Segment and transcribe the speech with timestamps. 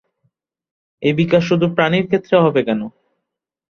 [1.03, 2.81] এই বিকাশ শুধু প্রাণীর ক্ষেত্রে হবে কেন?